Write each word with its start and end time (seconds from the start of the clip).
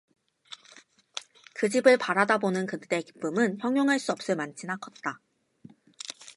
그 1.53 1.69
집을 1.69 1.97
바라다보는 1.99 2.65
그들의 2.65 3.03
기쁨은 3.03 3.59
형용 3.59 3.91
할수 3.91 4.11
없을 4.11 4.35
만치나 4.35 4.77
컸다. 4.77 5.21